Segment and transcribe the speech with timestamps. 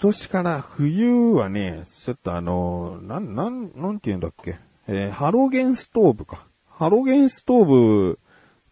[0.00, 4.56] 今年から冬はね、ちょっとあの、なん、なん、なんて言うんだっけ？
[4.86, 6.46] えー、ハロゲンストーブか。
[6.68, 8.20] ハロゲンストーブ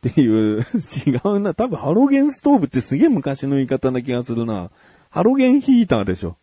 [0.08, 0.60] っていう
[1.04, 1.52] 違うな。
[1.52, 4.70] 多分ハロゲンストーブってすげえ昔の言い方な気がするな。
[5.10, 6.36] ハロゲンヒーターでしょ。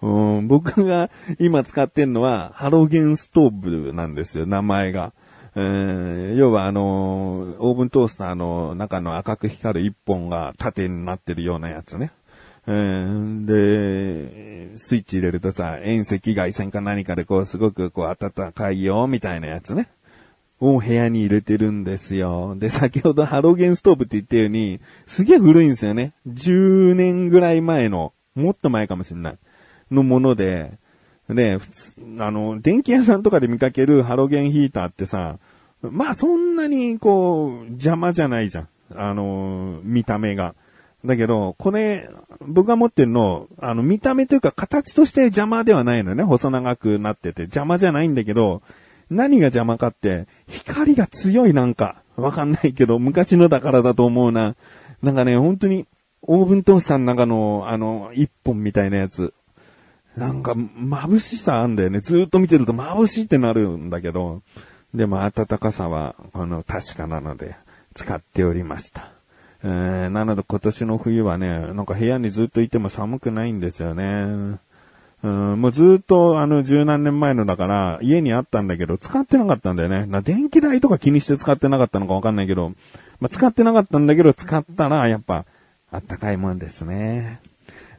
[0.00, 5.12] うん、僕が今使ってんのはハロゲンストーブなんですよ、名前が。
[5.54, 12.10] えー、要はあの、オーブントースターの中の赤く光る一本が縦になってるようなやつね。
[12.66, 19.88] えー、で、スイッチ入れるとさ、遠赤外線か何かでこうすごくこう暖かいよ、みたいなやつね。
[20.60, 22.56] を部屋に入れてるんですよ。
[22.58, 26.12] で、先ほどハロゲンストーブって言ったように、すげえ古いんですよね。
[26.28, 29.38] 10年ぐらい前の、もっと前かもしれない。
[29.90, 30.78] のもので、
[31.28, 35.38] で、普通、あの、電気屋さんとかで見かけるハロゲンヒーターってさ、
[35.82, 38.68] まあそんなにこう、邪魔じゃないじゃん。
[38.94, 40.54] あの、見た目が。
[41.04, 42.08] だけど、これ、
[42.40, 46.22] 僕が持ってるの、あの、見た目というか形として邪魔ではないのね。
[46.22, 47.42] 細長くなってて。
[47.42, 48.62] 邪魔じゃないんだけど、
[49.10, 54.56] 何が邪魔かって、光が強いなんか、わかんないけど、昔のだからだと思うな。
[55.02, 55.86] なんかね、本当に、
[56.22, 59.34] オーブントースターの中の、あの、一本みたいなやつ。
[60.16, 62.00] なんか、眩しさあんだよね。
[62.00, 64.42] ずっと見てると眩しいってなるんだけど、
[64.94, 67.56] でも暖かさは、あの、確かなので、
[67.94, 69.12] 使っておりました。
[69.66, 74.58] えー、なので今年の冬はね、なんか部屋にずっといても寒くないんですよね。
[75.22, 80.04] うん、もうずっとあの十何年前のだから家にあったんだけど使ってなかったんだよね。
[80.04, 82.74] な電気代とか気にして使ってなかったのかわかんないけど、
[83.20, 85.46] まあ、使ってなかったんだけど使ったらやっぱ
[85.90, 87.40] あったかいもんですね。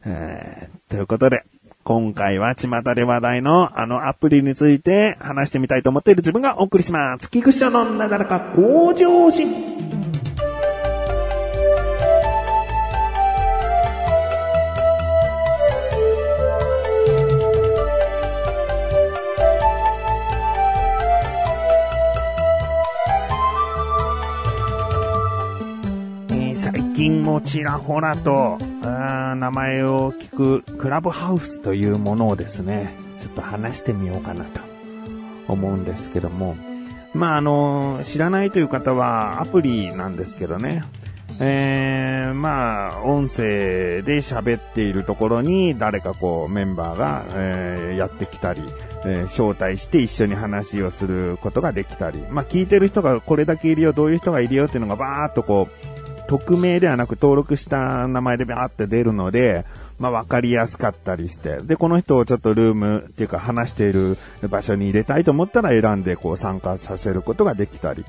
[0.04, 1.42] えー、ということで、
[1.82, 7.28] 今回は巷で話題のあのアプリについて話してみたいと思っている自分がお送りします。
[7.28, 10.05] 菊池のなだらか向上心。
[26.96, 34.60] 近もちらほらと、名前を聞くクラブハウスというものをですね、ちょっと話してみようかなと
[35.46, 36.56] 思うんですけども、
[37.12, 40.84] まあ、あの、知らないという方はアプリなんですけどね、
[41.38, 48.62] えー、まあ、音声で喋っているところに誰かこうメンバーが、えー、やってきたり、
[49.04, 55.85] えー、招待して一緒に話をすることができたり、まあ聞いてる人がこれだけいるよ、どういう人がいるよっていうのがバーっとこう、
[56.26, 59.64] 匿名ではなく登録した名前でバーって出るので、
[59.98, 68.04] まあ分かりやすかったりして、で、この人をちょっとルームっていうか話している場所に入れたいと思ったら選んでこう参加させることができたり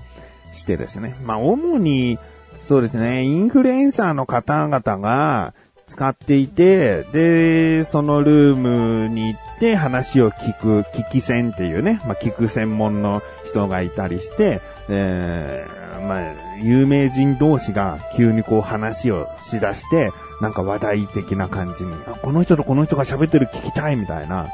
[0.53, 1.15] してですね。
[1.23, 2.19] まあ主に、
[2.63, 5.53] そうですね、インフルエンサーの方々が
[5.87, 24.47] 使っていて、で、そのルームに行って話を聞く、聞き戦っていうね、まあ聞く専門の人がいたりして、えー、まあ、有名人同士が急にこう話をしだして、なんか話題的な感じに、この人とこの人が喋ってる聞きたいみたいな、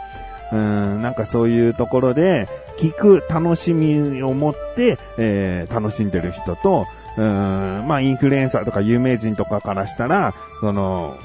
[0.51, 6.87] うん、なんかそういうところで、聞く楽しみを持って、えー、楽しんでる人と、
[7.17, 11.17] うん、まあインフルエンサーとか有名人とかからしたら、その、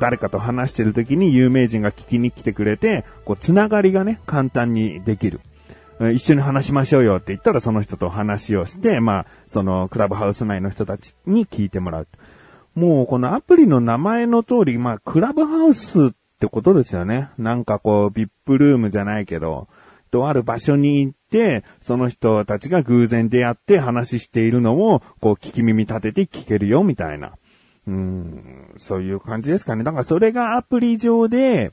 [0.00, 5.40] 誰かと話してる時に有名人が聞きに来てくれて、こう、つながりがね、簡単にできる。
[6.00, 12.08] 一緒に話しましょうよって言ったらその人と話をして、まあ、そのクラブハウス内の人たちに聞いてもらう。
[12.74, 16.10] もうこのアプリの名前の通り、まあ、クラブハウスっ
[16.40, 17.30] てことですよね。
[17.38, 19.68] なんかこう、ビップルームじゃないけど、
[20.10, 27.32] とある場所に行って、その人たちが偶然出会って話しているのを、こう、聞き耳立てて聞けるよ、みたいな。
[27.86, 29.84] うん、そういう感じですかね。
[29.84, 31.72] だからそれがアプリ上で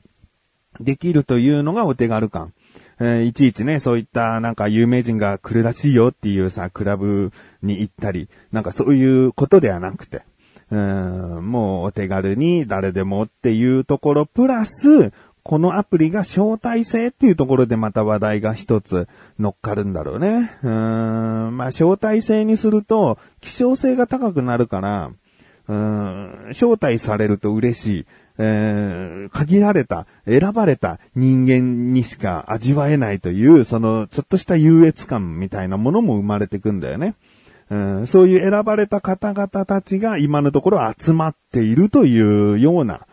[0.80, 2.52] できるというのがお手軽感。
[3.04, 10.22] えー、いちいちね、そういったなんか有名人が来るらしいよっていうさ、クラブに行ったり、なんかそういうことではなくて、
[10.70, 15.12] うん、もうお手軽に誰でもっていうところ、プラス、
[15.42, 20.56] このアプリが招待制っていうところでまた話題が一つ乗っかるんだろうね。
[20.62, 25.10] うーん、まあ招待制にすると希少性が高くなるから、
[25.66, 28.06] うーん、招待されると嬉しい。
[28.38, 37.14] えー、限られた、選ばれた人間にしか味わえないという、その、ちょっとした優越感みたいなものも生まれてくんだよね。
[37.70, 43.06] うん、そういう選ばれた方々たちが今のところ集まっているというような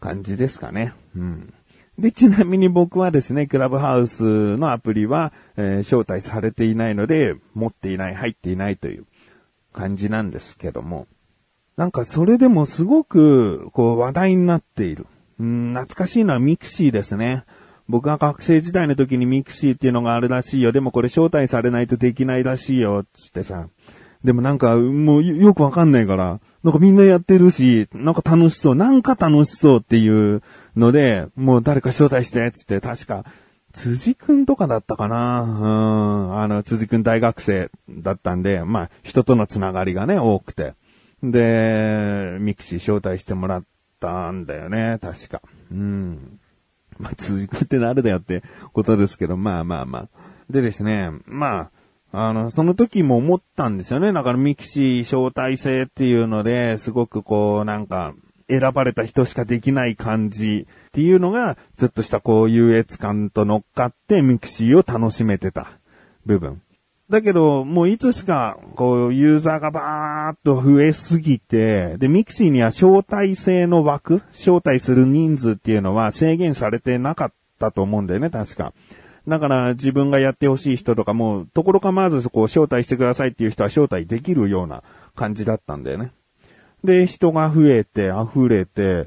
[0.00, 0.92] 感じですかね。
[1.16, 1.54] うん。
[1.98, 9.06] で、ちなみに僕はですね、クラブハウスのアプリは、えー、招待されていないので、持っていない、入っていないという
[9.72, 11.06] 感じなんですけども。
[11.76, 15.06] なんかそれでもすごく、こう話題になっている。
[15.40, 17.44] うん、懐かしいのは mixi ですね。
[17.88, 20.72] 僕が学生時代の時に mixi っていうのがあるらしいよ。
[20.72, 23.04] でもこれ招待されないとできないらしいよ。
[23.12, 23.68] つってさ。
[24.24, 30.42] でもなんか、もうよくわかんないから、なんかみんなやってるし、なんか楽しそう、なんか楽しそうっていう
[30.76, 33.24] ので、もう誰か招待して、つって、確か、
[33.72, 40.74] 辻くんとかだったかなうん、あの、辻くん大学生だったんで、まあ、人とのつながりがね、多くて。
[41.22, 43.64] で、ミクシー招待してもらっ
[44.00, 45.42] たんだよね、確か。
[45.70, 46.40] うん。
[46.98, 48.42] まあ、辻くって誰だよって
[48.72, 50.08] ことですけど、まあまあまあ。
[50.50, 51.70] でですね、ま
[52.12, 54.12] あ、あの、その時も思ったんですよね。
[54.12, 58.14] だからミクシー招待制っていうので、すごくこう、なんか、
[58.48, 65.78] 選ばれた人しかできない感じっていうのが、ちょっとしたこう優越感と乗っかってミクシーを楽しめてた
[66.26, 66.60] 部分。
[67.12, 78.72] だけど、もういつしか、こう、ユーザーがバーっと増えすぎて、で、ミクシーには招待制の枠招待する人数っていうのは制限されてなかったと思うんだよね、確か。
[79.28, 84.82] だから自分がやってほしい人とかも、ところ構わずそこを招待してくださいっていう人は招待できるような
[85.14, 86.12] 感じだったんだよね。
[86.82, 89.04] で、人が増えて、溢れて、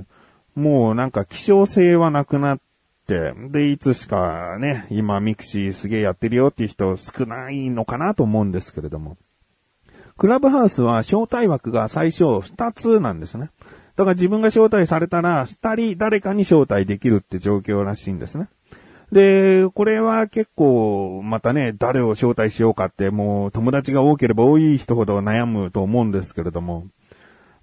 [0.53, 2.59] もうなんか希少性はなくなっ、
[3.07, 9.17] で、いつしかね、今ミクシーすげえやってるよっていう人少ないのかなと思うんですけれども。
[10.17, 13.49] クラブハウスは招待枠が最初2つなんですね。
[13.95, 18.49] だから自分が招待されたら2人誰かに招待できるって状況らしいんですね。
[19.11, 26.87] で、これは結構、またね、誰を招待しようかって、もう友達が多ければ多い人ほど悩むと思うんですけれども、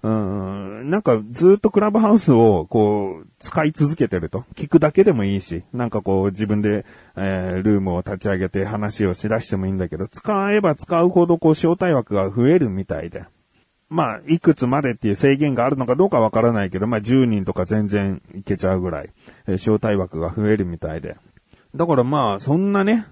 [0.03, 4.43] うん、なんかずっとクラブハウスをこう使い続けてると。
[4.55, 6.85] 聞くだけでもいいし、なんかこう自分で、
[7.15, 13.23] えー、ルームを立ち上げて話をしだしてもいいんだけど、使えば使うほどこう招待枠が増えるみたいで。
[13.89, 19.09] まあ、いくつまでっていう制限があるのかどうかわからないけど、まあ10人とか全然いけちゃうぐらい、
[19.47, 21.15] えー、招待枠が増えるみたいで。
[21.75, 23.07] だからまあ、そんなね、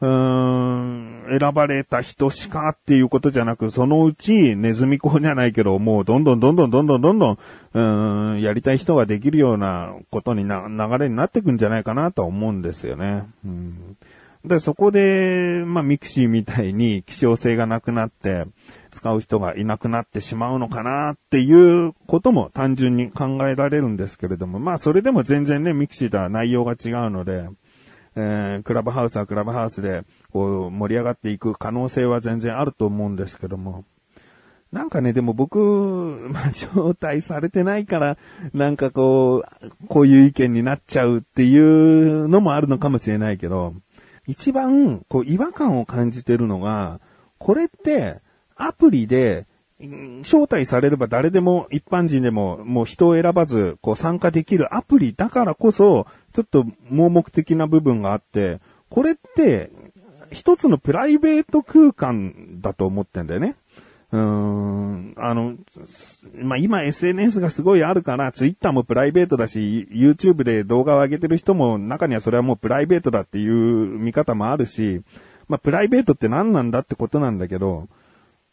[0.00, 7.38] うーん、選ばれた人しかっていうことじゃなく、そのうちネズミ講じゃないけど、もうどんどんどんどんどんどんどん、
[7.74, 13.24] うーん、やりたい人ができるようなことにな、流れになってくんじゃないかなと思うんですよね。
[13.44, 13.96] うん、
[14.44, 18.46] で、そこで、まあ、ミクシーみたいに希少性がなくなって、
[18.90, 27.48] 使う人がいなくなってしまうのかなっていうことも単純に考えられるんですけれども、まあそれでも全然ね、ミクシーとは内容が違うので、
[28.16, 30.02] えー、クラブハウスはクラブハウスで、
[30.32, 33.84] こう、盛り上がっていく可能性は全然あると思うんですけども。
[34.72, 35.58] なんかね、でも僕、
[36.30, 38.18] まあ、招待されてないから、
[38.52, 43.74] なんかこう、こういう意見になっちゃうっていうのもあるのかもしれないけど、
[44.26, 47.00] 一番、こう、違和感を感じてるのが、
[47.38, 48.20] これって、
[48.54, 49.46] アプリで、
[50.22, 59.70] 招待されれば誰でも一般人でももう人を選ばずこう参加できるアプリだからこそちょっと盲目的な部分があって、これって、
[60.32, 63.56] 一つのプライベート空間だと思ってんだよね。
[64.12, 65.56] うーん、あの、
[66.34, 73.54] まあ、今 SNS がすごいあるから、Twitter もプライベートだし、YouTube で動画を上げてる人も中にはそれはもうプライベートだっていう
[73.98, 75.02] 見方もあるし、
[75.48, 77.88] まあ、プライベートって何なんだってことなんだけど、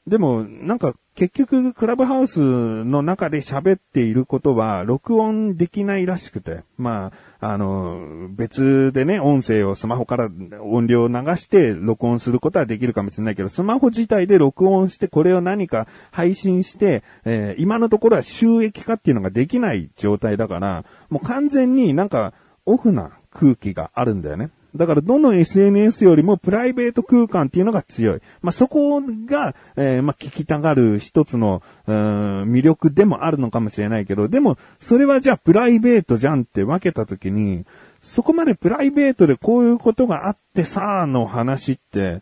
[0.07, 6.63] でも、なんか、結局、クラブハウスの中で喋っていることは、録音できないらしくて。
[6.77, 7.11] ま
[7.41, 10.29] あ、あの、別でね、音声をスマホから
[10.61, 22.33] 音量を流して録音することはできるかもしれないけど、スマホ自体で録音して、これを何か配信して、えー、今のところは収益化っていうのができない状態だから、もう完全になんか、
[22.65, 24.51] オフな空気があるんだよね。
[24.77, 28.21] だからどの SNS よりもプライベート空間っていうのが強い。
[28.41, 37.65] まあ、そこが、えー、まあ、聞きたがる一つの、魅力でもあるのかもしれないけど、でも、それはじゃあプライベートじゃんって分けたときに、
[38.01, 42.21] そこまでプライベートでこういうことがあってさー、の話って、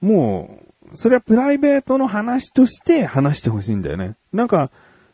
[0.00, 0.58] も
[0.92, 4.16] う、それはプライベートの話として話してほしいんだよね。
[4.32, 4.70] なんか、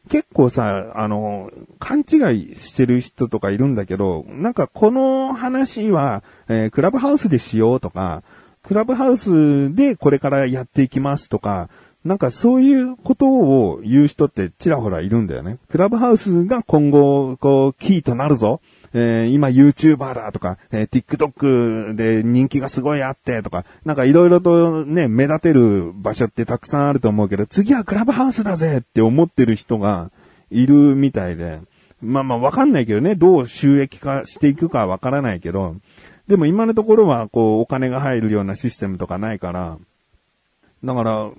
[0.09, 8.23] 結構さ、あの、勘違いしてる人とかいるんだけど、なんかこの話は、えー、クラブハウスでしようとか、
[8.63, 11.69] クラブハウスでこれからやっていきますとか、
[12.05, 15.59] なんかそういうことを言う人ってちらほらいるんだよね。
[15.71, 18.61] クラブハウスが今後、こう、キーとなるぞ。
[18.93, 30.11] えー、今 YouTuber だとか、えー、TikTok で人気がすごいあってとか、なんかいろいろとね、目立てる場所ってたくさんあると思うけど、次はクラブハウスだぜって思ってる人が
[30.51, 31.61] いるみたいで、
[32.03, 35.77] まあまあわかんないけどね、どう収益化していくかわからないけど、
[36.27, 39.79] でも今のところはこうお金が入るようなシステムとかないから、
[40.83, 41.31] だから、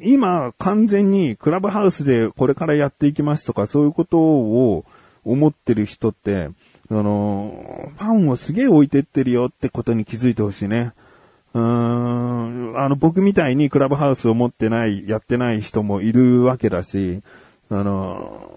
[0.00, 4.84] 今完全にクラブハウスでこれからやっていきますとかそういうことを
[5.24, 6.50] 思ってる人って、
[6.92, 10.92] その、パンをすげえ置いてってるよってことに気づいてほしいね。
[11.54, 17.22] うーん、あの、僕みたいにクラブハウスを持ってない、やってない人もいるわけだし、
[17.70, 18.52] あの、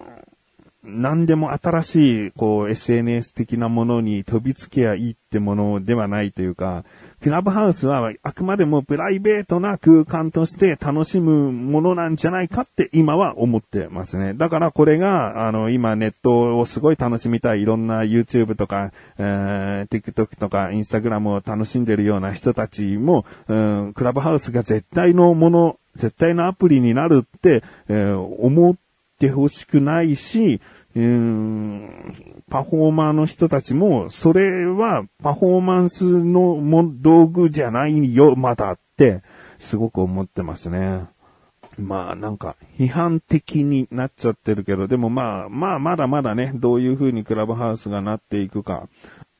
[0.84, 6.84] 何でも新しい、こう、SNS 的なものに飛びつけやいいってものではないというか、
[7.22, 14.34] クラブハウスはあくまでもプライベートな空間として楽しむものなんじゃないかって今は思ってますね。
[14.34, 28.76] だからこれが、あの、今ネットをすごい楽しみたい、いろんな YouTube とか、えー、TikTok とか Instagram を楽しんでるような人たちも、うん、クラブハウスが絶対のもの、絶対のアプリになるって、えー思っ
[29.18, 30.60] てほしくないし、
[30.96, 39.22] うーんパフォーマーの人たちも、それはパフォーマンスのも道具じゃないよ、まだって、
[39.58, 41.04] すごく思ってますね。
[41.78, 48.88] まあなんか批判的になっちゃってるけど、でもまあまあまだまだね、どういう風にクラブハウスがなっていくか。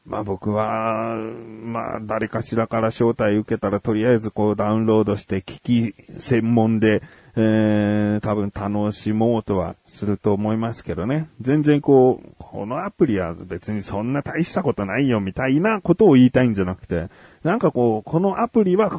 [0.04, 7.02] まあ僕は、まあ誰かしらから招待受けたらとりあえずこうダウンロードして聞き専門で、
[7.38, 11.28] えー、多分楽しもうとはすると思いますけどね。
[11.42, 17.08] 全然こう、このアプリは別にそんな大したことないよみたいなことを言いたいんじゃなくて、
[17.44, 18.90] なんかこう、このアプリは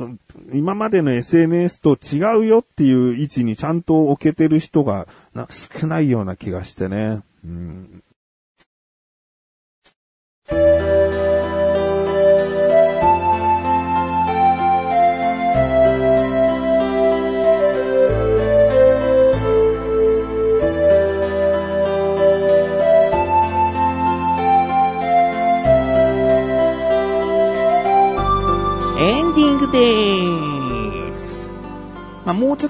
[0.54, 5.08] 今までの SNS と違うよっていう位置にちゃんと置けてる人が
[5.50, 7.24] 少ないような気がしてね。
[7.44, 8.04] うん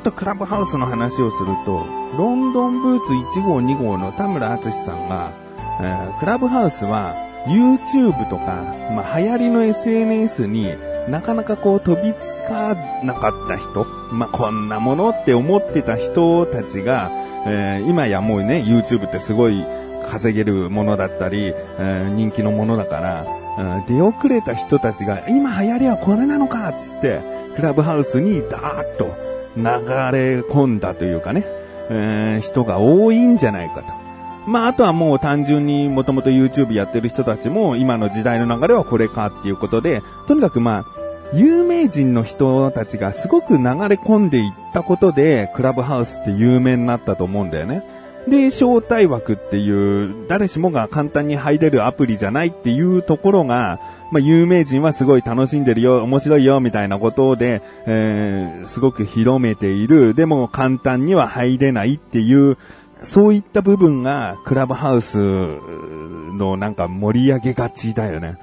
[0.07, 1.85] とクラブハウスの話をすると、
[2.17, 5.33] ロンドンブーツ1号2号の田村敦さんが、
[5.81, 7.13] えークラブハウスは
[7.45, 8.63] YouTube とか、
[8.95, 10.73] まあ、流行りの SNS に
[11.09, 12.73] なかなかこう飛びつか
[13.03, 17.11] なかった人、まあ、こんなものって思ってた人たちが、
[17.45, 19.65] えー今やもうね、YouTube ってすごい
[20.09, 27.19] 稼げるものだったり、えー人気のものだから、出遅れた人たちが、今流行りはこれなのかっつって、
[27.57, 29.26] クラブハウスにダーッと
[29.57, 31.45] 流れ込んだというかね、
[31.89, 33.87] えー人が多いんじゃないかと。
[34.47, 40.85] まあ、あとはもう単純にもともと YouTube やってる人たちも今の時代の流れはこれかっていうことで、とにかくまあ、
[41.33, 47.83] 有名人の人たちがすごく流れ込んでいったことで、クラブハウスって有名になったと思うんだよね。
[48.29, 53.79] で、招待枠っていう、誰しもが簡単に入れるアプリじゃないっていうところが、
[54.11, 60.13] まあ、有名人はすごい楽しんでるよ、面白いよ、みたいなことで、えー、すごく広めている。
[60.13, 62.57] でも簡単には入れないっていう、
[63.03, 68.37] そういった部分がクラブハウスのなんか盛り上げがちだよね。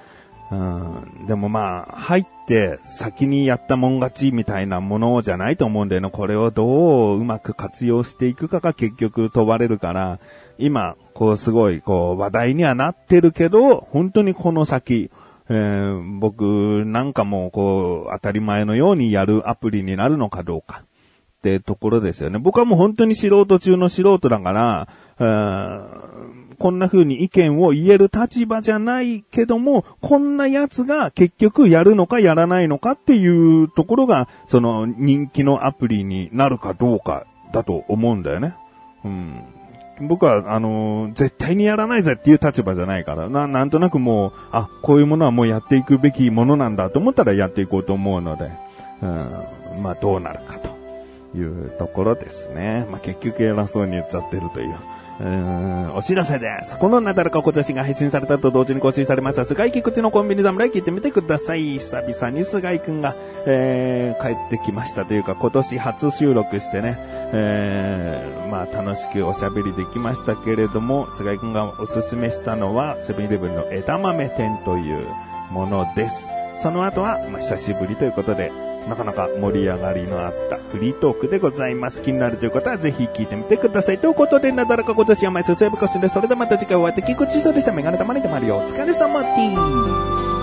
[0.51, 6.11] うん、でもまあ、入って先にやったもん勝ちみたいなものじゃないと思うんだよね。
[6.11, 10.21] これをどううまく活用していくかが結局問われるから、
[10.59, 15.11] 今、こうすごいこう話題にはなってるけど、本当にこの先、
[15.49, 22.39] えー僕なんかもこう当たり前のようにやるアプリになるのかどうかってところですよね。
[22.39, 38.55] 僕はもう本当に素人中の素人だから、えーこんな風に意見を言える立場じゃないけども、こんなやつが結局やるのかやらないのかっていうところが、その人気のアプリになるかどうかだと思うんだよね。
[39.05, 39.43] うん。
[40.01, 48.51] 僕は、あの絶対にやらないぜっていう立場じゃないから、な、なんとなくもう、あ、こういうものはもうやっていくべきものなんだと思ったらやっていこうと思うので、
[49.03, 50.74] うん、まあどうなるかと。
[51.35, 52.87] いうところですね。
[52.91, 54.75] まあ結局偉そうに言っちゃってるという。
[55.21, 56.77] うーん、お知らせです。
[56.77, 61.79] このなだらか小女子が配信されたと同時に更新されました、菅井菊池のコンビニ侍聞いてみてください。
[61.79, 63.15] 久々に菅井くんが、
[63.47, 66.97] えー、帰ってきましたというか、今年初収録してね、
[67.33, 75.07] えー、まあ楽しくおしゃべりできましたけれども、菅井くんがおすすめしたのは、セブンイレブンの枝豆店という
[75.53, 76.29] ものです。
[76.61, 78.51] その後は、まあ久しぶりということで、
[78.89, 82.03] なかなか盛り上がりのあったフリートークでございます。
[82.03, 83.99] 気になるという方はぜひ聞いてみてください。
[83.99, 87.73] ということで、なだらかご女子は毎週セーブコスで、それではまた次回お会いできごちそうでした。
[87.73, 88.57] メガネたまりでもあるよ。
[88.57, 89.29] お疲れ様で
[90.31, 90.34] す。